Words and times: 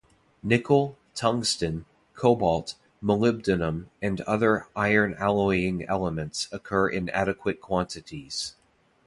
Nickel, 0.41 0.97
tungsten, 1.13 1.85
cobalt, 2.15 2.73
molybdenum 3.03 3.85
and 4.01 4.21
other 4.21 4.65
iron 4.75 5.13
alloying 5.19 5.83
elements 5.85 6.47
occur 6.51 6.89
in 6.89 7.07
adequate 7.09 7.61
quantities. 7.61 8.55